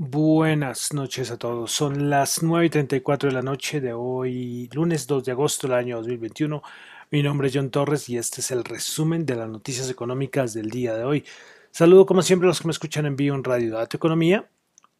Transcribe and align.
Buenas 0.00 0.92
noches 0.92 1.32
a 1.32 1.38
todos. 1.38 1.72
Son 1.72 2.08
las 2.08 2.44
9 2.44 2.66
y 2.66 2.70
34 2.70 3.30
de 3.30 3.34
la 3.34 3.42
noche 3.42 3.80
de 3.80 3.92
hoy, 3.92 4.70
lunes 4.72 5.08
2 5.08 5.24
de 5.24 5.32
agosto 5.32 5.66
del 5.66 5.76
año 5.76 5.96
2021. 5.96 6.62
Mi 7.10 7.20
nombre 7.20 7.48
es 7.48 7.54
John 7.56 7.70
Torres 7.70 8.08
y 8.08 8.16
este 8.16 8.40
es 8.40 8.52
el 8.52 8.62
resumen 8.62 9.26
de 9.26 9.34
las 9.34 9.48
noticias 9.48 9.90
económicas 9.90 10.54
del 10.54 10.70
día 10.70 10.94
de 10.94 11.02
hoy. 11.02 11.24
Saludo 11.72 12.06
como 12.06 12.22
siempre 12.22 12.46
a 12.46 12.50
los 12.50 12.60
que 12.60 12.68
me 12.68 12.70
escuchan 12.70 13.06
en 13.06 13.16
vivo 13.16 13.34
en 13.34 13.42
Radio 13.42 13.72
Dato 13.72 13.96
Economía, 13.96 14.48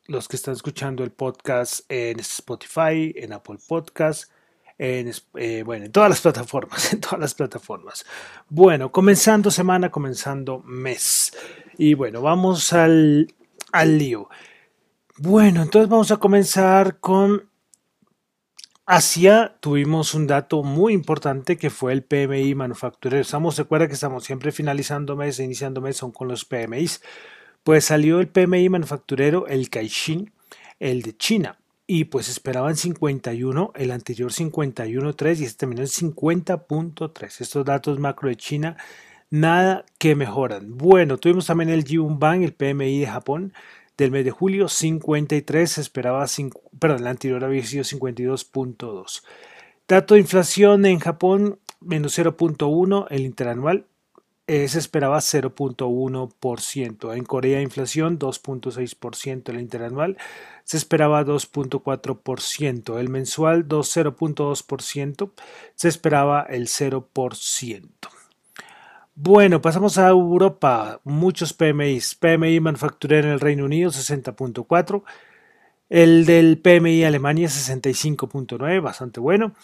los 0.09 0.27
que 0.27 0.35
están 0.35 0.55
escuchando 0.55 1.05
el 1.05 1.13
podcast 1.13 1.89
en 1.89 2.19
Spotify, 2.19 3.15
en 3.15 3.33
Apple 3.35 3.59
Podcast, 3.69 4.33
en, 4.79 5.13
eh, 5.37 5.63
bueno, 5.65 5.85
en 5.85 5.93
todas 5.93 6.11
las 6.11 6.21
plataformas, 6.21 6.93
en 6.93 7.01
todas 7.01 7.21
las 7.21 7.35
plataformas. 7.35 8.05
Bueno, 8.49 8.91
comenzando 8.91 9.53
semana, 9.53 9.93
comenzando 9.93 10.59
mes. 10.67 11.33
Y 11.77 11.95
bueno, 11.95 12.21
vamos 12.21 12.73
al, 12.73 13.33
al 13.71 13.97
lío. 13.97 14.29
Bueno, 15.21 15.63
entonces 15.63 15.89
vamos 15.89 16.13
a 16.13 16.19
comenzar 16.19 17.01
con 17.01 17.51
Asia. 18.87 19.57
Tuvimos 19.59 20.15
un 20.15 20.29
dato 20.29 20.63
muy 20.63 20.93
importante 20.93 21.57
que 21.57 21.71
fue 21.71 21.93
el 21.93 22.05
PMI 22.05 22.55
manufacturero. 22.55 23.21
Estamos, 23.21 23.59
recuerda 23.59 23.89
que 23.89 23.95
estamos 23.95 24.23
siempre 24.23 24.53
finalizando 24.53 25.17
mes 25.17 25.41
e 25.41 25.45
iniciando 25.45 25.81
mes 25.81 25.97
son 25.97 26.13
con 26.13 26.29
los 26.29 26.45
PMIs. 26.45 27.03
Pues 27.65 27.87
salió 27.87 28.21
el 28.21 28.29
PMI 28.29 28.69
manufacturero, 28.69 29.49
el 29.49 29.71
Caixin, 29.71 30.33
el 30.79 31.03
de 31.03 31.17
China. 31.17 31.59
Y 31.89 32.05
pues 32.05 32.29
esperaban 32.29 32.77
51, 32.77 33.73
el 33.75 33.91
anterior 33.91 34.31
51.3 34.31 35.41
y 35.41 35.45
este 35.45 35.59
terminó 35.59 35.81
en 35.81 35.89
50.3. 35.89 37.41
Estos 37.41 37.65
datos 37.65 37.99
macro 37.99 38.29
de 38.29 38.37
China, 38.37 38.77
nada 39.31 39.85
que 39.99 40.15
mejoran. 40.15 40.79
Bueno, 40.79 41.19
tuvimos 41.19 41.47
también 41.47 41.71
el 41.71 41.83
Jiunban, 41.83 42.45
el 42.45 42.55
PMI 42.55 43.01
de 43.01 43.07
Japón, 43.09 43.53
del 43.99 44.11
mes 44.13 44.25
de 44.25 44.31
julio 44.31 44.69
53 44.69 45.71
se 45.71 45.81
esperaba, 45.83 46.25
perdón, 46.79 47.05
la 47.05 47.11
anterior 47.11 47.45
había 47.45 47.65
sido 47.65 47.85
52.2. 47.85 49.23
Dato 49.87 50.15
de 50.15 50.21
inflación 50.21 50.87
en 50.87 51.01
Japón 51.01 51.59
menos 51.81 52.19
0.1, 52.19 53.07
el 53.11 53.23
interanual 53.23 53.87
se 54.47 54.79
esperaba 54.79 55.19
0.1%. 55.19 57.17
En 57.17 57.25
Corea 57.25 57.61
inflación 57.61 58.19
2.6%, 58.19 59.51
el 59.51 59.61
interanual 59.61 60.17
se 60.65 60.79
esperaba 60.79 61.23
2.4%. 61.25 62.99
El 62.99 63.09
mensual 63.11 63.69
0.2%, 63.69 65.31
se 65.75 65.89
esperaba 65.89 66.43
el 66.49 66.69
0%. 66.69 68.18
Bueno, 69.21 69.61
pasamos 69.61 69.99
a 69.99 70.07
Europa. 70.11 71.01
Muchos 71.03 71.53
PMIs. 71.53 72.15
PMI 72.15 72.61
manufacturero 72.61 73.27
en 73.27 73.33
el 73.35 73.41
Reino 73.41 73.65
Unido 73.65 73.91
60.4. 73.91 75.03
El 75.89 76.25
del 76.25 76.59
PMI 76.59 77.03
Alemania 77.03 77.49
65.9, 77.49 78.81
bastante 78.81 79.19
bueno. 79.19 79.55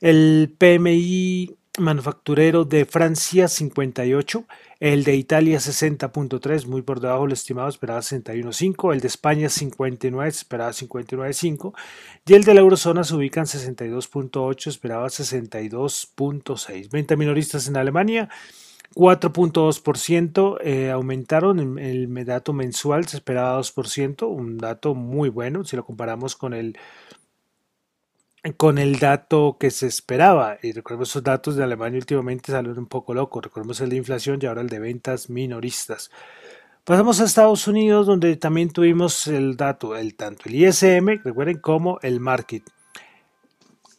El 0.00 0.56
PMI 0.56 1.54
manufacturero 1.78 2.64
de 2.64 2.86
Francia 2.86 3.46
58. 3.46 4.46
El 4.80 5.04
de 5.04 5.16
Italia 5.16 5.58
60.3, 5.58 6.66
muy 6.66 6.80
por 6.80 7.00
debajo 7.00 7.24
del 7.24 7.32
estimado, 7.34 7.68
esperaba 7.68 8.00
61.5. 8.00 8.94
El 8.94 9.00
de 9.00 9.08
España 9.08 9.50
59, 9.50 10.28
esperaba 10.30 10.70
59.5. 10.70 11.74
Y 12.24 12.32
el 12.32 12.44
de 12.44 12.54
la 12.54 12.60
eurozona 12.60 13.04
se 13.04 13.14
ubica 13.14 13.40
en 13.40 13.46
62.8, 13.46 14.66
esperaba 14.66 15.08
62.6. 15.08 16.90
Venta 16.90 17.16
minoristas 17.16 17.68
en 17.68 17.76
Alemania 17.76 18.30
4.2% 18.94 20.58
eh, 20.62 20.90
aumentaron 20.90 21.78
el 21.78 22.24
dato 22.24 22.52
mensual, 22.52 23.06
se 23.06 23.16
esperaba 23.16 23.58
2%, 23.58 24.28
un 24.28 24.58
dato 24.58 24.94
muy 24.94 25.28
bueno 25.28 25.64
si 25.64 25.76
lo 25.76 25.84
comparamos 25.84 26.36
con 26.36 26.54
el, 26.54 26.78
con 28.56 28.78
el 28.78 28.98
dato 28.98 29.56
que 29.58 29.70
se 29.70 29.86
esperaba. 29.86 30.58
Y 30.62 30.72
recordemos 30.72 31.10
esos 31.10 31.22
datos 31.22 31.56
de 31.56 31.64
Alemania 31.64 31.98
últimamente 31.98 32.52
salieron 32.52 32.78
un 32.78 32.86
poco 32.86 33.14
locos. 33.14 33.42
Recordemos 33.42 33.80
el 33.80 33.90
de 33.90 33.96
inflación 33.96 34.38
y 34.40 34.46
ahora 34.46 34.60
el 34.60 34.68
de 34.68 34.78
ventas 34.78 35.30
minoristas. 35.30 36.10
Pasamos 36.84 37.20
a 37.20 37.24
Estados 37.24 37.66
Unidos, 37.66 38.06
donde 38.06 38.36
también 38.36 38.68
tuvimos 38.70 39.26
el 39.26 39.56
dato, 39.56 39.96
el 39.96 40.14
tanto 40.16 40.50
el 40.50 40.56
ISM, 40.56 41.22
recuerden, 41.24 41.58
como 41.58 41.98
el 42.02 42.20
market. 42.20 42.62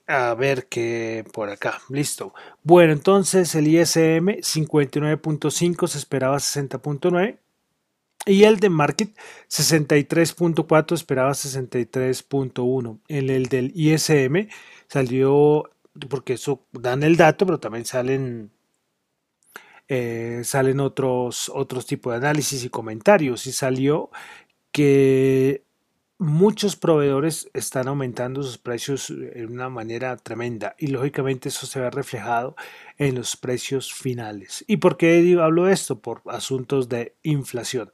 A 0.08 0.36
ver 0.36 0.68
qué 0.68 1.26
por 1.34 1.50
acá. 1.50 1.82
Listo. 1.90 2.34
Bueno, 2.64 2.94
entonces 2.94 3.56
el 3.56 3.68
ISM 3.68 4.40
59.5 4.42 5.88
se 5.88 5.98
esperaba 5.98 6.38
60.9. 6.38 7.40
Y 8.28 8.44
el 8.44 8.60
de 8.60 8.70
Market 8.70 9.16
63.4 9.50 10.94
esperaba 10.94 11.32
63.1. 11.32 13.00
En 13.08 13.30
el 13.30 13.48
del 13.48 13.72
ISM 13.76 14.50
salió, 14.88 15.72
porque 16.10 16.34
eso 16.34 16.66
dan 16.72 17.04
el 17.04 17.18
dato, 17.18 17.46
pero 17.46 17.60
también 17.60 17.86
salen, 17.86 18.52
eh, 19.88 20.42
salen 20.44 20.80
otros, 20.80 21.52
otros 21.54 21.86
tipos 21.86 22.14
de 22.14 22.18
análisis 22.18 22.64
y 22.64 22.70
comentarios. 22.70 23.48
Y 23.48 23.52
salió 23.52 24.10
que 24.72 25.65
muchos 26.18 26.76
proveedores 26.76 27.50
están 27.54 27.88
aumentando 27.88 28.42
sus 28.42 28.58
precios 28.58 29.14
de 29.16 29.46
una 29.46 29.70
manera 29.70 30.16
tremenda 30.18 30.76
y 30.78 30.88
lógicamente 30.88 31.50
eso 31.50 31.68
se 31.68 31.80
ve 31.80 31.90
reflejado 31.90 32.56
en 32.98 33.16
los 33.16 33.36
precios 33.36 33.94
finales. 33.94 34.64
¿Y 34.68 34.78
por 34.78 34.98
qué 34.98 35.38
hablo 35.42 35.66
de 35.66 35.74
esto? 35.74 36.00
Por 36.00 36.22
asuntos 36.28 36.88
de 36.90 37.16
inflación. 37.24 37.92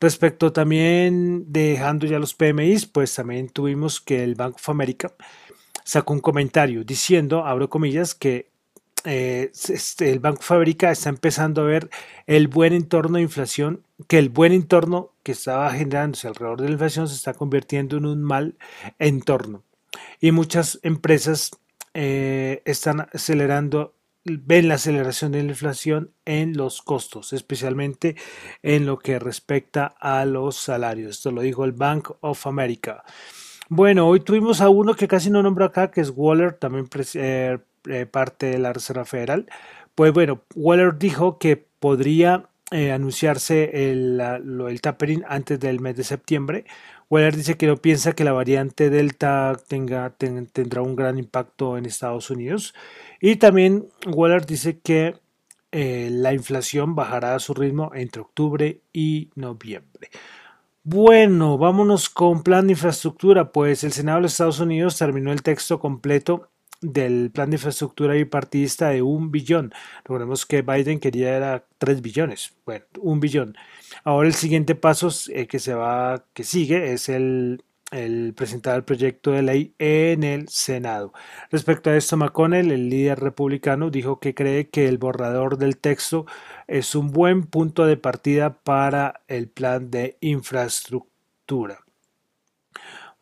Respecto 0.00 0.52
también, 0.52 1.44
dejando 1.48 2.06
ya 2.06 2.18
los 2.18 2.34
PMIs, 2.34 2.86
pues 2.86 3.14
también 3.14 3.48
tuvimos 3.48 4.00
que 4.00 4.22
el 4.22 4.34
Bank 4.34 4.56
of 4.56 4.68
America 4.68 5.14
sacó 5.84 6.12
un 6.12 6.20
comentario 6.20 6.84
diciendo, 6.84 7.46
abro 7.46 7.70
comillas, 7.70 8.14
que 8.14 8.50
eh, 9.04 9.52
este, 9.52 10.10
el 10.10 10.18
Banco 10.18 10.42
Fabrica 10.42 10.90
está 10.90 11.08
empezando 11.08 11.62
a 11.62 11.64
ver 11.64 11.88
el 12.26 12.48
buen 12.48 12.72
entorno 12.72 13.16
de 13.16 13.22
inflación, 13.22 13.85
que 14.08 14.18
el 14.18 14.28
buen 14.28 14.52
entorno 14.52 15.14
que 15.22 15.32
estaba 15.32 15.70
generándose 15.72 16.28
alrededor 16.28 16.60
de 16.60 16.66
la 16.66 16.72
inflación 16.72 17.08
se 17.08 17.14
está 17.14 17.34
convirtiendo 17.34 17.96
en 17.96 18.06
un 18.06 18.22
mal 18.22 18.56
entorno. 18.98 19.64
Y 20.20 20.32
muchas 20.32 20.78
empresas 20.82 21.50
eh, 21.94 22.62
están 22.66 23.08
acelerando, 23.12 23.94
ven 24.24 24.68
la 24.68 24.74
aceleración 24.74 25.32
de 25.32 25.42
la 25.42 25.50
inflación 25.50 26.12
en 26.24 26.56
los 26.56 26.82
costos, 26.82 27.32
especialmente 27.32 28.16
en 28.62 28.84
lo 28.86 28.98
que 28.98 29.18
respecta 29.18 29.86
a 29.98 30.24
los 30.26 30.56
salarios. 30.56 31.16
Esto 31.16 31.30
lo 31.30 31.40
dijo 31.40 31.64
el 31.64 31.72
Bank 31.72 32.10
of 32.20 32.46
America. 32.46 33.02
Bueno, 33.68 34.06
hoy 34.06 34.20
tuvimos 34.20 34.60
a 34.60 34.68
uno 34.68 34.94
que 34.94 35.08
casi 35.08 35.30
no 35.30 35.42
nombro 35.42 35.64
acá, 35.64 35.90
que 35.90 36.00
es 36.00 36.12
Waller, 36.14 36.52
también 36.52 36.88
eh, 37.14 37.58
eh, 37.88 38.06
parte 38.06 38.46
de 38.46 38.58
la 38.58 38.72
Reserva 38.72 39.04
Federal. 39.04 39.46
Pues 39.94 40.12
bueno, 40.12 40.42
Waller 40.54 40.98
dijo 40.98 41.38
que 41.38 41.56
podría 41.56 42.48
eh, 42.70 42.92
anunciarse 42.92 43.90
el, 43.90 44.20
el 44.20 44.80
tapering 44.80 45.22
antes 45.28 45.60
del 45.60 45.80
mes 45.80 45.96
de 45.96 46.04
septiembre. 46.04 46.64
Waller 47.08 47.36
dice 47.36 47.56
que 47.56 47.68
no 47.68 47.76
piensa 47.76 48.14
que 48.14 48.24
la 48.24 48.32
variante 48.32 48.90
Delta 48.90 49.56
tenga, 49.68 50.10
tendrá 50.10 50.82
un 50.82 50.96
gran 50.96 51.18
impacto 51.18 51.78
en 51.78 51.86
Estados 51.86 52.30
Unidos. 52.30 52.74
Y 53.20 53.36
también 53.36 53.86
Waller 54.06 54.44
dice 54.44 54.80
que 54.80 55.14
eh, 55.70 56.08
la 56.10 56.32
inflación 56.32 56.94
bajará 56.94 57.34
a 57.34 57.38
su 57.38 57.54
ritmo 57.54 57.92
entre 57.94 58.22
octubre 58.22 58.80
y 58.92 59.30
noviembre. 59.36 60.10
Bueno, 60.82 61.58
vámonos 61.58 62.08
con 62.08 62.42
plan 62.42 62.66
de 62.66 62.72
infraestructura. 62.72 63.52
Pues 63.52 63.84
el 63.84 63.92
Senado 63.92 64.18
de 64.18 64.22
los 64.22 64.32
Estados 64.32 64.60
Unidos 64.60 64.98
terminó 64.98 65.32
el 65.32 65.42
texto 65.42 65.78
completo 65.78 66.50
del 66.80 67.30
plan 67.30 67.50
de 67.50 67.56
infraestructura 67.56 68.14
bipartidista 68.14 68.90
de 68.90 69.02
un 69.02 69.30
billón. 69.30 69.72
Recordemos 70.04 70.46
que 70.46 70.62
Biden 70.62 71.00
quería 71.00 71.36
era 71.36 71.64
3 71.78 72.02
billones, 72.02 72.54
bueno, 72.64 72.84
un 73.00 73.20
billón. 73.20 73.56
Ahora 74.04 74.28
el 74.28 74.34
siguiente 74.34 74.74
paso 74.74 75.08
eh, 75.32 75.46
que 75.46 75.58
se 75.58 75.74
va, 75.74 76.24
que 76.32 76.44
sigue 76.44 76.92
es 76.92 77.08
el, 77.08 77.64
el 77.90 78.34
presentar 78.34 78.76
el 78.76 78.84
proyecto 78.84 79.32
de 79.32 79.42
ley 79.42 79.74
en 79.78 80.24
el 80.24 80.48
Senado. 80.48 81.12
Respecto 81.50 81.90
a 81.90 81.96
esto, 81.96 82.16
McConnell, 82.16 82.72
el 82.72 82.88
líder 82.88 83.20
republicano, 83.20 83.90
dijo 83.90 84.20
que 84.20 84.34
cree 84.34 84.68
que 84.68 84.88
el 84.88 84.98
borrador 84.98 85.58
del 85.58 85.78
texto 85.78 86.26
es 86.66 86.94
un 86.94 87.12
buen 87.12 87.44
punto 87.44 87.86
de 87.86 87.96
partida 87.96 88.62
para 88.62 89.22
el 89.28 89.48
plan 89.48 89.90
de 89.90 90.16
infraestructura. 90.20 91.85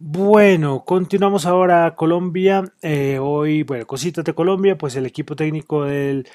Bueno, 0.07 0.85
continuamos 0.85 1.47
ahora 1.47 1.87
a 1.87 1.97
Colombia. 1.97 2.63
Eh, 2.83 3.19
hoy, 3.19 3.63
bueno, 3.63 3.87
cositas 3.87 4.23
de 4.23 4.35
Colombia, 4.35 4.77
pues 4.77 4.97
el 4.97 5.07
equipo 5.07 5.35
técnico 5.35 5.85
del, 5.85 6.29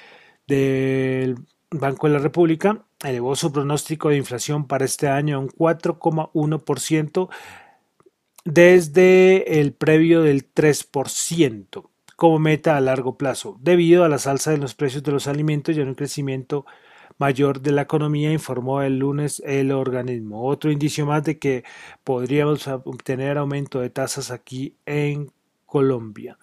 Banco 1.70 2.08
de 2.08 2.12
la 2.12 2.18
República 2.18 2.84
elevó 3.04 3.36
su 3.36 3.52
pronóstico 3.52 4.08
de 4.08 4.16
inflación 4.16 4.66
para 4.66 4.84
este 4.84 5.06
año 5.06 5.36
a 5.36 5.38
un 5.38 5.50
4,1% 5.50 7.28
desde 8.44 9.60
el 9.60 9.72
previo 9.72 10.22
del 10.22 10.52
3% 10.52 11.90
como 12.16 12.40
meta 12.40 12.76
a 12.76 12.80
largo 12.80 13.16
plazo, 13.16 13.56
debido 13.60 14.02
a 14.02 14.08
la 14.08 14.16
alza 14.16 14.50
de 14.50 14.58
los 14.58 14.74
precios 14.74 15.04
de 15.04 15.12
los 15.12 15.28
alimentos 15.28 15.76
y 15.76 15.80
a 15.80 15.84
un 15.84 15.94
crecimiento 15.94 16.66
mayor 17.20 17.60
de 17.60 17.70
la 17.70 17.82
economía, 17.82 18.32
informó 18.32 18.80
el 18.82 18.98
lunes 18.98 19.42
el 19.44 19.72
organismo. 19.72 20.46
Otro 20.46 20.72
indicio 20.72 21.04
más 21.04 21.22
de 21.22 21.38
que 21.38 21.64
podríamos 22.02 22.66
obtener 22.66 23.36
aumento 23.36 23.78
de 23.80 23.90
tasas 23.90 24.30
aquí 24.30 24.74
en 24.86 25.30
Colombia. 25.66 26.38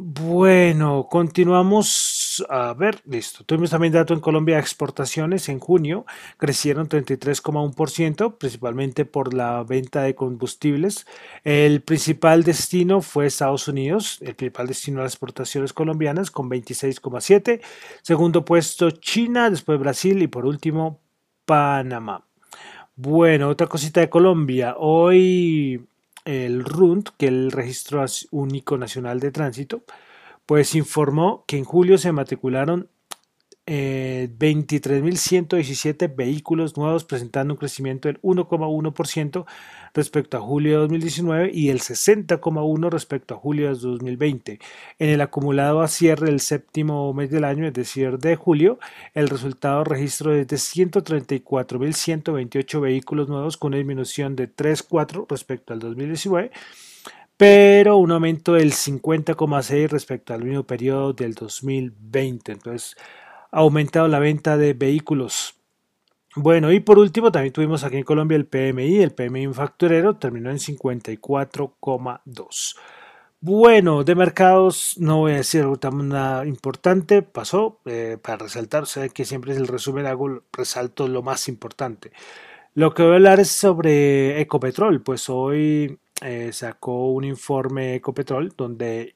Bueno, 0.00 1.08
continuamos. 1.10 2.46
A 2.48 2.72
ver, 2.72 3.00
listo. 3.04 3.42
Tuvimos 3.44 3.70
también 3.70 3.92
dato 3.92 4.14
en 4.14 4.20
Colombia 4.20 4.60
exportaciones 4.60 5.48
en 5.48 5.58
junio. 5.58 6.06
Crecieron 6.36 6.88
33,1%, 6.88 8.38
principalmente 8.38 9.04
por 9.04 9.34
la 9.34 9.64
venta 9.64 10.02
de 10.02 10.14
combustibles. 10.14 11.04
El 11.42 11.82
principal 11.82 12.44
destino 12.44 13.00
fue 13.00 13.26
Estados 13.26 13.66
Unidos, 13.66 14.18
el 14.20 14.36
principal 14.36 14.68
destino 14.68 14.98
de 14.98 15.04
las 15.04 15.14
exportaciones 15.14 15.72
colombianas 15.72 16.30
con 16.30 16.48
26,7%. 16.48 17.60
Segundo 18.02 18.44
puesto 18.44 18.92
China, 18.92 19.50
después 19.50 19.80
Brasil 19.80 20.22
y 20.22 20.28
por 20.28 20.46
último 20.46 21.00
Panamá. 21.44 22.24
Bueno, 22.94 23.48
otra 23.48 23.66
cosita 23.66 24.00
de 24.00 24.08
Colombia. 24.10 24.76
Hoy 24.78 25.88
el 26.28 26.62
RUNT, 26.64 27.08
que 27.16 27.26
es 27.26 27.32
el 27.32 27.50
Registro 27.50 28.04
Único 28.30 28.76
Nacional 28.76 29.18
de 29.18 29.30
Tránsito, 29.30 29.84
pues 30.44 30.74
informó 30.74 31.44
que 31.46 31.56
en 31.56 31.64
julio 31.64 31.96
se 31.96 32.12
matricularon 32.12 32.90
23.117 33.68 36.02
eh, 36.02 36.08
vehículos 36.16 36.78
nuevos, 36.78 37.04
presentando 37.04 37.54
un 37.54 37.58
crecimiento 37.58 38.08
del 38.08 38.20
1,1% 38.22 39.44
respecto 39.92 40.38
a 40.38 40.40
julio 40.40 40.72
de 40.72 40.78
2019 40.78 41.50
y 41.52 41.68
el 41.68 41.80
60,1% 41.80 42.90
respecto 42.90 43.34
a 43.34 43.36
julio 43.36 43.68
de 43.68 43.74
2020. 43.78 44.58
En 44.98 45.10
el 45.10 45.20
acumulado 45.20 45.82
a 45.82 45.88
cierre 45.88 46.24
del 46.26 46.40
séptimo 46.40 47.12
mes 47.12 47.30
del 47.30 47.44
año, 47.44 47.66
es 47.66 47.74
decir, 47.74 48.16
de 48.18 48.36
julio, 48.36 48.78
el 49.14 49.28
resultado 49.28 49.84
registro 49.84 50.34
es 50.34 50.48
de 50.48 50.56
134.128 50.56 52.80
vehículos 52.80 53.28
nuevos 53.28 53.58
con 53.58 53.68
una 53.68 53.78
disminución 53.78 54.34
de 54.34 54.50
3,4 54.50 55.26
respecto 55.28 55.74
al 55.74 55.80
2019 55.80 56.50
pero 57.36 57.98
un 57.98 58.10
aumento 58.10 58.54
del 58.54 58.72
50,6 58.72 59.90
respecto 59.90 60.32
al 60.34 60.42
mismo 60.42 60.64
periodo 60.64 61.12
del 61.12 61.34
2020. 61.34 62.50
Entonces, 62.50 62.96
aumentado 63.50 64.08
la 64.08 64.18
venta 64.18 64.56
de 64.56 64.74
vehículos. 64.74 65.54
Bueno, 66.36 66.72
y 66.72 66.80
por 66.80 66.98
último, 66.98 67.32
también 67.32 67.52
tuvimos 67.52 67.84
aquí 67.84 67.96
en 67.96 68.04
Colombia 68.04 68.36
el 68.36 68.46
PMI, 68.46 69.02
el 69.02 69.12
PMI 69.12 69.46
manufacturero 69.46 70.16
terminó 70.16 70.50
en 70.50 70.58
54,2. 70.58 72.76
Bueno, 73.40 74.02
de 74.02 74.16
mercados 74.16 74.96
no 74.98 75.18
voy 75.18 75.32
a 75.32 75.36
decir 75.36 75.64
nada 75.92 76.44
importante, 76.44 77.22
pasó 77.22 77.80
eh, 77.86 78.18
para 78.20 78.38
resaltar, 78.38 78.82
o 78.82 78.86
sea 78.86 79.08
que 79.08 79.24
siempre 79.24 79.52
es 79.52 79.58
el 79.58 79.68
resumen, 79.68 80.06
hago 80.06 80.42
resalto 80.52 81.06
lo 81.06 81.22
más 81.22 81.48
importante. 81.48 82.10
Lo 82.74 82.94
que 82.94 83.02
voy 83.02 83.12
a 83.12 83.14
hablar 83.16 83.40
es 83.40 83.50
sobre 83.50 84.40
Ecopetrol, 84.40 85.02
pues 85.02 85.28
hoy 85.28 85.98
eh, 86.20 86.50
sacó 86.52 87.12
un 87.12 87.24
informe 87.24 87.94
Ecopetrol 87.94 88.52
donde 88.56 89.14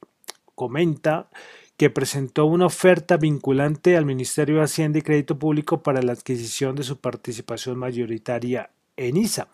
comenta 0.55 1.29
que 1.77 1.91
presentó 1.91 2.47
una 2.47 2.67
oferta 2.67 3.17
vinculante 3.17 3.97
al 3.97 4.07
Ministerio 4.07 4.57
de 4.57 4.63
Hacienda 4.63 4.99
y 4.99 5.03
Crédito 5.03 5.39
Público 5.39 5.83
para 5.83 6.03
la 6.03 6.13
adquisición 6.13 6.77
de 6.77 6.83
su 6.83 6.99
participación 6.99 7.79
mayoritaria 7.79 8.71
en 8.97 9.17
ISA. 9.17 9.49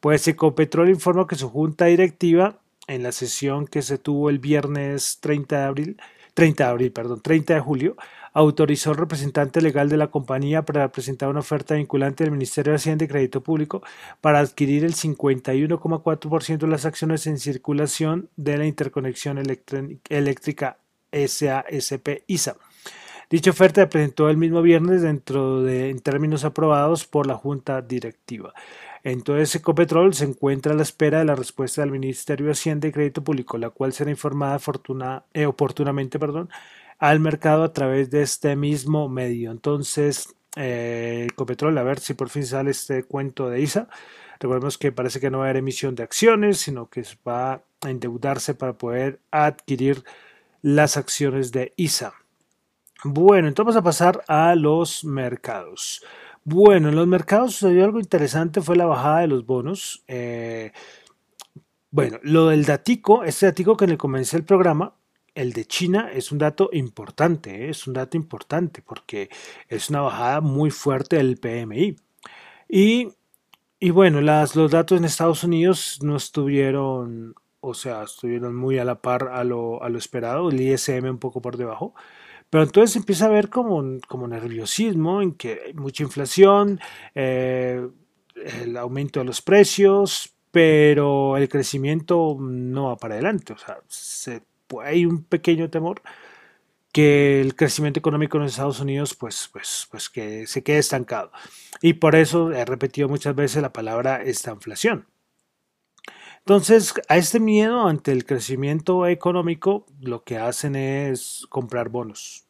Pues 0.00 0.26
Ecopetrol 0.26 0.90
informó 0.90 1.26
que 1.26 1.36
su 1.36 1.48
junta 1.48 1.86
directiva, 1.86 2.58
en 2.88 3.02
la 3.02 3.12
sesión 3.12 3.66
que 3.66 3.82
se 3.82 3.98
tuvo 3.98 4.30
el 4.30 4.38
viernes 4.38 5.18
30 5.20 5.58
de 5.58 5.64
abril, 5.64 5.96
30 6.34 6.64
de 6.64 6.70
abril, 6.70 6.92
perdón, 6.92 7.20
30 7.20 7.54
de 7.54 7.60
julio, 7.60 7.96
autorizó 8.32 8.90
al 8.90 8.96
representante 8.96 9.60
legal 9.60 9.88
de 9.88 9.96
la 9.96 10.10
compañía 10.10 10.64
para 10.64 10.90
presentar 10.90 11.28
una 11.28 11.40
oferta 11.40 11.74
vinculante 11.74 12.24
al 12.24 12.30
Ministerio 12.30 12.72
de 12.72 12.76
Hacienda 12.76 13.04
y 13.04 13.08
Crédito 13.08 13.42
Público 13.42 13.82
para 14.20 14.40
adquirir 14.40 14.84
el 14.84 14.94
51,4% 14.94 16.58
de 16.58 16.66
las 16.66 16.84
acciones 16.86 17.26
en 17.26 17.38
circulación 17.38 18.28
de 18.36 18.58
la 18.58 18.66
interconexión 18.66 19.38
eléctrica 20.08 20.78
SASP 21.12 22.24
ISA. 22.26 22.56
Dicha 23.30 23.50
oferta 23.50 23.80
se 23.80 23.86
presentó 23.86 24.28
el 24.28 24.36
mismo 24.36 24.60
viernes 24.60 25.00
dentro 25.00 25.62
de 25.62 25.88
en 25.88 26.00
términos 26.00 26.44
aprobados 26.44 27.06
por 27.06 27.26
la 27.26 27.34
Junta 27.34 27.80
Directiva. 27.80 28.52
Entonces, 29.04 29.54
Ecopetrol 29.54 30.14
se 30.14 30.26
encuentra 30.26 30.72
a 30.72 30.76
la 30.76 30.82
espera 30.82 31.20
de 31.20 31.24
la 31.24 31.34
respuesta 31.34 31.80
del 31.80 31.90
Ministerio 31.90 32.46
de 32.46 32.52
Hacienda 32.52 32.88
y 32.88 32.92
Crédito 32.92 33.24
Público, 33.24 33.58
la 33.58 33.70
cual 33.70 33.92
será 33.92 34.10
informada 34.10 34.60
eh, 35.32 35.46
oportunamente 35.46 36.18
al 36.98 37.20
mercado 37.20 37.64
a 37.64 37.72
través 37.72 38.10
de 38.10 38.22
este 38.22 38.54
mismo 38.54 39.08
medio. 39.08 39.50
Entonces, 39.50 40.36
eh, 40.56 41.28
Ecopetrol, 41.30 41.76
a 41.78 41.82
ver 41.82 41.98
si 41.98 42.14
por 42.14 42.28
fin 42.28 42.44
sale 42.44 42.70
este 42.70 43.04
cuento 43.04 43.48
de 43.50 43.60
ISA. 43.60 43.88
Recordemos 44.38 44.76
que 44.76 44.92
parece 44.92 45.20
que 45.20 45.30
no 45.30 45.38
va 45.38 45.44
a 45.44 45.46
haber 45.48 45.58
emisión 45.58 45.94
de 45.94 46.02
acciones, 46.02 46.58
sino 46.58 46.90
que 46.90 47.02
va 47.26 47.62
a 47.80 47.90
endeudarse 47.90 48.54
para 48.54 48.74
poder 48.74 49.20
adquirir 49.30 50.04
las 50.62 50.96
acciones 50.96 51.52
de 51.52 51.74
ISA. 51.76 52.14
Bueno, 53.04 53.48
entonces 53.48 53.74
vamos 53.74 53.76
a 53.76 53.84
pasar 53.84 54.24
a 54.28 54.54
los 54.54 55.04
mercados. 55.04 56.02
Bueno, 56.44 56.88
en 56.88 56.96
los 56.96 57.06
mercados 57.06 57.54
sucedió 57.54 57.84
algo 57.84 58.00
interesante, 58.00 58.60
fue 58.60 58.76
la 58.76 58.86
bajada 58.86 59.20
de 59.20 59.26
los 59.28 59.44
bonos. 59.44 60.02
Eh, 60.08 60.72
bueno, 61.90 62.18
lo 62.22 62.48
del 62.48 62.64
datico, 62.64 63.24
este 63.24 63.46
datico 63.46 63.76
que 63.76 63.86
le 63.86 63.98
comencé 63.98 64.36
el 64.36 64.44
programa, 64.44 64.94
el 65.34 65.52
de 65.52 65.64
China 65.66 66.10
es 66.12 66.32
un 66.32 66.38
dato 66.38 66.70
importante, 66.72 67.66
¿eh? 67.66 67.70
es 67.70 67.86
un 67.86 67.94
dato 67.94 68.16
importante 68.16 68.82
porque 68.82 69.30
es 69.68 69.90
una 69.90 70.02
bajada 70.02 70.40
muy 70.40 70.70
fuerte 70.70 71.16
del 71.16 71.38
PMI. 71.38 71.96
Y, 72.68 73.08
y 73.80 73.90
bueno, 73.90 74.20
las, 74.20 74.56
los 74.56 74.70
datos 74.70 74.98
en 74.98 75.04
Estados 75.04 75.44
Unidos 75.44 75.98
no 76.02 76.16
estuvieron 76.16 77.34
o 77.62 77.74
sea, 77.74 78.02
estuvieron 78.02 78.56
muy 78.56 78.78
a 78.78 78.84
la 78.84 79.00
par 79.00 79.30
a 79.32 79.44
lo, 79.44 79.82
a 79.82 79.88
lo 79.88 79.98
esperado, 79.98 80.50
el 80.50 80.60
ISM 80.60 81.08
un 81.08 81.18
poco 81.18 81.40
por 81.40 81.56
debajo. 81.56 81.94
Pero 82.50 82.64
entonces 82.64 82.96
empieza 82.96 83.26
a 83.26 83.28
haber 83.28 83.48
como, 83.48 83.82
como 84.08 84.28
nerviosismo 84.28 85.22
en 85.22 85.32
que 85.34 85.60
hay 85.66 85.74
mucha 85.74 86.02
inflación, 86.02 86.80
eh, 87.14 87.88
el 88.34 88.76
aumento 88.76 89.20
de 89.20 89.26
los 89.26 89.40
precios, 89.40 90.34
pero 90.50 91.36
el 91.36 91.48
crecimiento 91.48 92.36
no 92.40 92.88
va 92.88 92.96
para 92.96 93.14
adelante. 93.14 93.54
O 93.54 93.58
sea, 93.58 93.78
hay 94.84 95.06
un 95.06 95.24
pequeño 95.24 95.70
temor 95.70 96.02
que 96.92 97.40
el 97.40 97.54
crecimiento 97.56 98.00
económico 98.00 98.38
en 98.38 98.44
Estados 98.44 98.80
Unidos 98.80 99.14
pues, 99.14 99.48
pues, 99.52 99.88
pues 99.90 100.10
que 100.10 100.46
se 100.46 100.62
quede 100.62 100.78
estancado. 100.78 101.30
Y 101.80 101.94
por 101.94 102.16
eso 102.16 102.52
he 102.52 102.64
repetido 102.64 103.08
muchas 103.08 103.34
veces 103.34 103.62
la 103.62 103.72
palabra 103.72 104.22
esta 104.22 104.50
inflación. 104.52 105.06
Entonces, 106.44 106.94
a 107.08 107.16
este 107.18 107.38
miedo 107.38 107.86
ante 107.86 108.10
el 108.10 108.26
crecimiento 108.26 109.06
económico, 109.06 109.86
lo 110.00 110.24
que 110.24 110.38
hacen 110.38 110.74
es 110.74 111.46
comprar 111.50 111.88
bonos. 111.88 112.46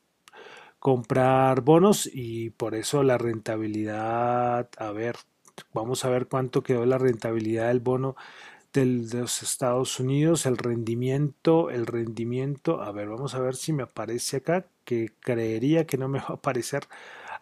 Comprar 0.78 1.60
bonos 1.62 2.08
y 2.12 2.50
por 2.50 2.74
eso 2.74 3.02
la 3.02 3.18
rentabilidad, 3.18 4.68
a 4.78 4.92
ver, 4.92 5.16
vamos 5.74 6.04
a 6.04 6.10
ver 6.10 6.26
cuánto 6.26 6.62
quedó 6.62 6.86
la 6.86 6.98
rentabilidad 6.98 7.68
del 7.68 7.80
bono 7.80 8.16
de 8.72 8.86
los 8.86 9.42
Estados 9.42 10.00
Unidos, 10.00 10.46
el 10.46 10.56
rendimiento, 10.58 11.70
el 11.70 11.86
rendimiento, 11.86 12.82
a 12.82 12.92
ver, 12.92 13.08
vamos 13.08 13.34
a 13.34 13.40
ver 13.40 13.56
si 13.56 13.72
me 13.74 13.82
aparece 13.84 14.38
acá, 14.38 14.66
que 14.84 15.12
creería 15.20 15.86
que 15.86 15.98
no 15.98 16.08
me 16.08 16.20
va 16.20 16.26
a 16.30 16.32
aparecer 16.34 16.84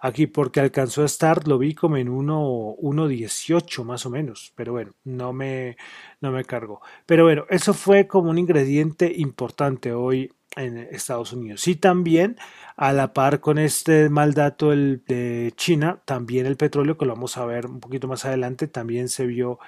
aquí 0.01 0.27
porque 0.27 0.61
alcanzó 0.61 1.03
a 1.03 1.07
estar, 1.07 1.47
lo 1.47 1.59
vi 1.59 1.75
como 1.75 1.97
en 1.97 2.09
1.18 2.09 3.85
más 3.85 4.07
o 4.07 4.11
menos, 4.11 4.53
pero 4.57 4.73
bueno, 4.73 4.93
no 5.05 5.33
me, 5.33 5.77
no 6.21 6.33
me 6.33 6.45
cargó. 6.45 6.81
Pero 7.07 7.25
bueno, 7.25 7.45
eso 7.51 7.75
fue 7.75 8.07
como 8.07 8.31
un 8.31 8.39
ingrediente 8.39 9.13
importante 9.17 9.93
hoy 9.93 10.33
en 10.57 10.79
Estados 10.79 11.33
Unidos. 11.33 11.67
Y 11.69 11.77
también 11.77 12.37
a 12.77 12.93
la 12.93 13.13
par 13.13 13.41
con 13.41 13.59
este 13.59 14.09
mal 14.09 14.35
dato 14.35 14.71
de 14.71 15.53
China, 15.57 16.03
también 16.05 16.47
el 16.47 16.57
petróleo, 16.57 16.97
que 16.99 17.07
lo 17.07 17.15
vamos 17.15 17.37
a 17.37 17.45
ver 17.45 17.67
un 17.67 17.81
poquito 17.81 18.09
más 18.09 18.25
adelante, 18.25 18.67
también 18.67 19.09
se 19.09 19.27
vio 19.27 19.59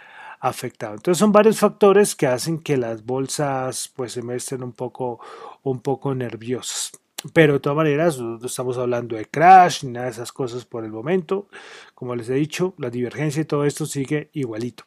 afectado. 0.40 0.94
Entonces 0.94 1.18
son 1.18 1.32
varios 1.32 1.58
factores 1.60 2.16
que 2.16 2.26
hacen 2.26 2.58
que 2.58 2.76
las 2.76 3.04
bolsas 3.04 3.92
pues 3.94 4.12
se 4.12 4.22
muestren 4.22 4.62
un 4.64 4.72
poco, 4.72 5.20
un 5.62 5.80
poco 5.80 6.14
nerviosas. 6.14 6.92
Pero 7.32 7.54
de 7.54 7.60
todas 7.60 7.76
maneras, 7.76 8.18
no 8.18 8.44
estamos 8.44 8.78
hablando 8.78 9.16
de 9.16 9.26
crash 9.26 9.84
ni 9.84 9.92
nada 9.92 10.06
de 10.06 10.12
esas 10.12 10.32
cosas 10.32 10.64
por 10.64 10.84
el 10.84 10.90
momento. 10.90 11.48
Como 11.94 12.16
les 12.16 12.28
he 12.28 12.34
dicho, 12.34 12.74
la 12.78 12.90
divergencia 12.90 13.42
y 13.42 13.44
todo 13.44 13.64
esto 13.64 13.86
sigue 13.86 14.30
igualito. 14.32 14.84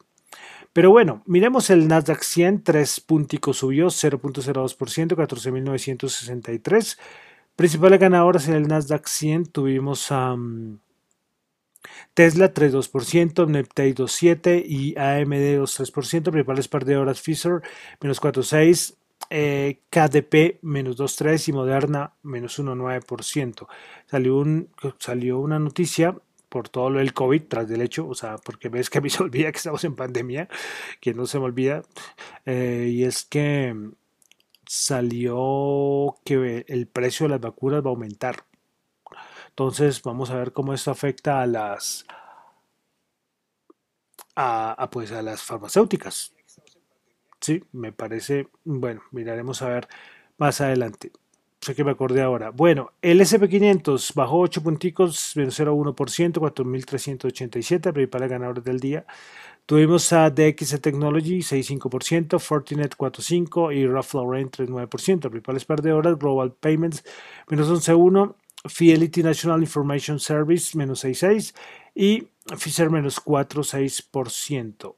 Pero 0.73 0.91
bueno, 0.91 1.23
miremos 1.25 1.69
el 1.69 1.87
Nasdaq 1.87 2.21
100, 2.21 2.63
3 2.63 2.99
punticos 3.01 3.57
subió, 3.57 3.87
0.02%, 3.87 5.15
14.963. 5.15 6.97
Principales 7.55 7.99
ganadoras 7.99 8.49
en 8.49 8.55
el 8.55 8.67
Nasdaq 8.67 9.07
100 9.07 9.45
tuvimos 9.45 10.11
a 10.11 10.35
Tesla 12.13 12.53
3.2%, 12.53 13.47
Neptune 13.47 13.95
2.7% 13.95 14.63
y 14.65 14.97
AMD 14.97 15.61
2.3%. 15.61 16.31
Principales 16.31 16.67
perdedoras 16.67 17.21
Fisher 17.21 17.61
menos 18.01 18.21
4.6%. 18.21 18.95
eh, 19.29 19.81
KDP 19.89 20.59
menos 20.61 20.97
2,3 20.97 21.49
y 21.49 21.53
Moderna 21.53 22.13
menos 22.23 22.59
1,9%. 22.59 23.67
Salió, 24.05 24.37
un, 24.37 24.69
salió 24.99 25.39
una 25.39 25.59
noticia 25.59 26.15
por 26.49 26.69
todo 26.69 26.89
lo 26.89 26.99
del 26.99 27.13
COVID 27.13 27.43
tras 27.49 27.67
del 27.67 27.81
hecho, 27.81 28.07
o 28.07 28.15
sea, 28.15 28.37
porque 28.37 28.69
ves 28.69 28.89
que 28.89 28.99
a 28.99 29.01
mí 29.01 29.09
se 29.11 29.23
olvida 29.23 29.51
que 29.51 29.57
estamos 29.57 29.83
en 29.83 29.95
pandemia, 29.95 30.47
que 31.01 31.13
no 31.13 31.25
se 31.27 31.39
me 31.39 31.45
olvida, 31.45 31.83
eh, 32.45 32.89
y 32.91 33.03
es 33.03 33.25
que 33.25 33.75
salió 34.65 36.15
que 36.23 36.65
el 36.67 36.87
precio 36.87 37.25
de 37.25 37.31
las 37.31 37.41
vacunas 37.41 37.83
va 37.83 37.87
a 37.87 37.89
aumentar. 37.89 38.45
Entonces 39.49 40.01
vamos 40.01 40.31
a 40.31 40.35
ver 40.35 40.51
cómo 40.51 40.73
esto 40.73 40.91
afecta 40.91 41.41
a 41.41 41.47
las 41.47 42.05
a, 44.35 44.89
pues 44.91 45.11
a 45.11 45.21
las 45.21 45.41
farmacéuticas. 45.43 46.34
Sí, 47.45 47.63
me 47.73 47.91
parece, 47.91 48.47
bueno, 48.63 49.03
miraremos 49.11 49.61
a 49.61 49.69
ver 49.69 49.87
más 50.39 50.61
adelante. 50.61 51.11
Sé 51.61 51.75
que 51.75 51.83
me 51.83 51.91
acordé 51.91 52.23
ahora. 52.23 52.49
Bueno, 52.49 52.93
el 53.03 53.21
SP500 53.21 54.15
bajó 54.15 54.39
8 54.39 54.63
punticos, 54.63 55.33
menos 55.35 55.59
0,1%, 55.59 56.39
4.387, 56.39 57.93
principales 57.93 58.29
ganadores 58.31 58.63
del 58.63 58.79
día. 58.79 59.05
Tuvimos 59.67 60.11
a 60.11 60.31
DX 60.31 60.81
Technology 60.81 61.41
6,5%, 61.41 62.39
Fortinet 62.39 62.97
4,5% 62.97 63.75
y 63.75 63.85
Ralph 63.85 64.15
Lauren 64.15 64.49
3,9%. 64.49 65.29
Principales 65.29 65.65
perdedores, 65.65 66.17
Global 66.17 66.51
Payments 66.51 67.03
menos 67.47 67.69
11,1%, 67.69 68.33
Fidelity 68.67 69.21
National 69.21 69.61
Information 69.61 70.19
Service 70.19 70.75
menos 70.75 71.05
6,6% 71.05 71.53
y 71.93 72.27
Fisher 72.57 72.89
menos 72.89 73.23
4,6%. 73.23 74.95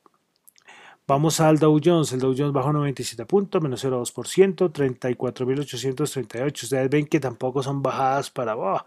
Vamos 1.08 1.40
al 1.40 1.58
Dow 1.58 1.80
Jones. 1.82 2.12
El 2.12 2.20
Dow 2.20 2.36
Jones 2.38 2.52
bajó 2.52 2.74
97 2.74 3.26
puntos, 3.26 3.62
menos 3.62 3.82
0,2%, 3.84 4.74
34.838. 4.74 6.64
Ustedes 6.64 6.90
ven 6.90 7.06
que 7.08 7.22
tampoco 7.22 7.64
son 7.64 7.82
bajadas 7.82 8.30
para, 8.30 8.58
oh, 8.58 8.84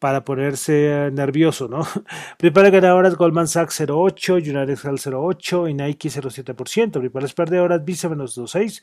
para 0.00 0.24
ponerse 0.24 1.10
nervioso, 1.12 1.68
¿no? 1.68 1.86
Principales 2.36 2.72
ganadoras 2.72 3.14
Goldman 3.14 3.46
Sachs 3.46 3.80
0,8, 3.80 4.38
United 4.38 4.76
Health 4.84 5.00
0,8 5.06 5.70
y 5.70 5.74
Nike 5.74 6.08
0,7%. 6.08 6.90
Principales 6.90 7.32
perdedoras 7.32 7.84
Visa 7.84 8.08
menos 8.08 8.36
2,6 8.36 8.82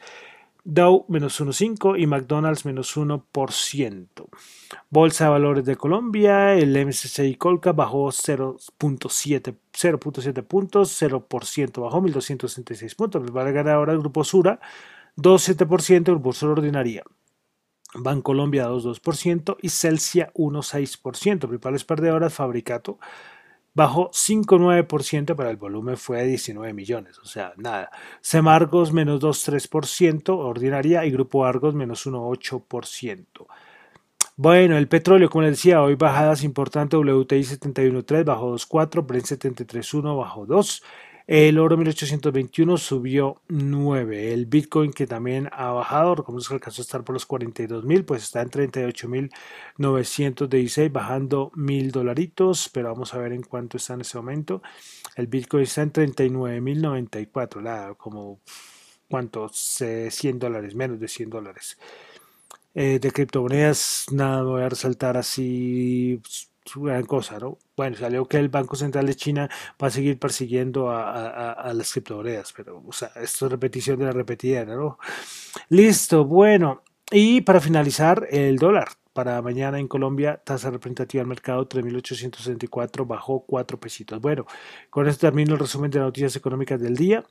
Dow 0.64 1.06
menos 1.08 1.40
1,5 1.40 2.00
y 2.00 2.06
McDonald's 2.06 2.66
menos 2.66 2.98
1%. 2.98 4.08
Bolsa 4.90 5.24
de 5.24 5.30
Valores 5.30 5.66
de 5.66 5.78
Colombia, 5.78 6.54
el 6.54 6.86
MSCI 6.86 7.36
Colca 7.36 7.72
bajó 7.72 8.08
0.7 8.08 10.44
puntos, 10.44 11.02
0% 11.02 11.82
bajó 11.82 12.02
1.266 12.02 12.96
puntos. 12.96 13.32
Vale 13.32 13.52
ganar 13.52 13.76
ahora 13.76 13.94
el 13.94 14.00
Grupo 14.00 14.24
Sura 14.24 14.60
2,7%, 15.16 16.04
Grupo 16.04 16.34
Sura 16.34 16.54
Ordinaria. 16.54 17.04
Bancolombia 17.96 18.70
2,2% 18.70 19.58
y 19.62 19.70
Celsia 19.70 20.32
1,6%. 20.34 21.40
Principales 21.40 21.86
perdedoras, 21.86 22.34
Fabricato 22.34 23.00
bajó 23.74 24.10
5,9%, 24.12 25.36
pero 25.36 25.50
el 25.50 25.58
volumen 25.58 25.98
fue 25.98 26.20
de 26.20 26.28
19 26.28 26.74
millones, 26.74 27.20
o 27.20 27.26
sea, 27.26 27.54
nada. 27.58 27.90
Semargos 28.22 28.92
menos 28.92 29.22
2,3%, 29.22 30.38
ordinaria, 30.38 31.06
y 31.06 31.12
Grupo 31.12 31.46
Argos 31.46 31.76
menos 31.76 32.06
1,8%. 32.06 33.48
Bueno, 34.42 34.78
el 34.78 34.88
petróleo, 34.88 35.30
como 35.30 35.42
les 35.42 35.52
decía, 35.52 35.82
hoy 35.82 35.96
bajadas 35.96 36.46
importantes, 36.46 36.98
WTI 36.98 37.42
71.3 37.42 38.24
bajó 38.24 38.54
2.4, 38.54 39.06
Brent 39.06 39.26
73.1 39.26 40.18
bajó 40.18 40.46
2, 40.46 40.84
el 41.32 41.60
oro 41.60 41.78
1821 41.78 42.78
subió 42.78 43.40
9. 43.50 44.34
El 44.34 44.48
Bitcoin 44.48 44.92
que 44.92 45.06
también 45.06 45.48
ha 45.52 45.72
bajado, 45.72 46.16
recordemos 46.16 46.48
que 46.48 46.56
alcanzó 46.56 46.82
a 46.82 46.86
estar 46.86 47.04
por 47.04 47.14
los 47.14 47.28
42 47.28 47.86
mil, 47.86 48.04
pues 48.04 48.24
está 48.24 48.42
en 48.42 48.50
38.916, 48.50 50.92
bajando 50.92 51.52
mil 51.54 51.92
dolaritos, 51.92 52.72
pero 52.74 52.92
vamos 52.92 53.14
a 53.14 53.20
ver 53.20 53.34
en 53.34 53.44
cuánto 53.44 53.78
está 53.78 53.94
en 53.94 54.02
ese 54.02 54.18
momento. 54.18 54.64
El 55.16 55.28
Bitcoin 55.28 55.62
está 55.62 55.84
en 55.84 55.94
39.094, 55.94 57.62
nada, 57.62 57.94
como 57.94 58.40
cuánto, 59.08 59.50
100 59.50 60.40
dólares, 60.40 60.74
menos 60.74 61.00
de 61.00 61.08
100 61.08 61.30
dólares. 61.30 61.78
Eh, 62.74 62.98
de 63.00 63.12
criptomonedas, 63.12 64.06
nada, 64.12 64.42
voy 64.42 64.64
a 64.64 64.70
resaltar 64.70 65.16
así 65.16 66.20
gran 66.76 67.06
cosa, 67.06 67.40
¿no? 67.40 67.58
Bueno, 67.76 67.98
salió 67.98 68.26
que 68.26 68.38
el 68.38 68.50
Banco 68.50 68.76
Central 68.76 69.06
de 69.06 69.16
China 69.16 69.50
va 69.82 69.88
a 69.88 69.92
seguir 69.92 70.20
persiguiendo 70.20 70.90
a, 70.92 71.72
las 71.74 71.92
criptomonedas, 71.92 72.54
pero, 72.54 72.84
o 72.86 72.92
sea, 72.92 73.12
esto 73.16 73.46
es 73.46 73.52
repetición 73.52 74.00
de 74.00 74.06
la 74.06 74.12
repetida, 74.12 74.66
¿no? 74.66 74.98
Listo, 75.70 76.26
bueno, 76.26 76.84
y 77.12 77.42
para 77.42 77.60
finalizar, 77.60 78.28
el 78.30 78.58
dólar. 78.58 78.90
Para 79.14 79.42
mañana 79.42 79.80
en 79.80 79.88
Colombia, 79.88 80.40
tasa 80.46 80.70
representativa 80.70 81.22
del 81.22 81.28
mercado 81.28 81.68
3.864, 81.68 83.06
bajó 83.08 83.44
4 83.46 83.80
pesitos. 83.80 84.22
Bueno, 84.22 84.46
con 84.90 85.08
esto 85.08 85.28
termino 85.28 85.54
el 85.54 85.60
resumen 85.60 85.92
de 85.92 86.00
las 86.00 86.08
noticias 86.08 86.36
económicas 86.36 86.80
del 86.80 86.96
día. 86.96 87.26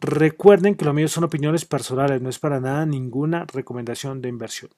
Recuerden 0.00 0.74
que 0.74 0.84
lo 0.84 0.92
mío 0.92 1.08
son 1.08 1.24
opiniones 1.24 1.64
personales, 1.64 2.20
no 2.20 2.28
es 2.28 2.38
para 2.38 2.58
nada 2.58 2.86
ninguna 2.86 3.44
recomendación 3.44 4.20
de 4.20 4.28
inversión. 4.28 4.70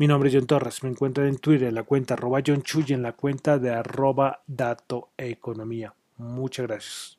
Mi 0.00 0.06
nombre 0.06 0.28
es 0.28 0.36
John 0.36 0.46
Torres. 0.46 0.84
Me 0.84 0.90
encuentran 0.90 1.26
en 1.26 1.38
Twitter 1.38 1.66
en 1.66 1.74
la 1.74 1.82
cuenta 1.82 2.14
arroba 2.14 2.40
John 2.46 2.62
Chuy 2.62 2.84
en 2.90 3.02
la 3.02 3.14
cuenta 3.14 3.58
de 3.58 3.72
arroba 3.72 4.44
Dato 4.46 5.10
Economía. 5.16 5.92
Muchas 6.18 6.68
gracias. 6.68 7.17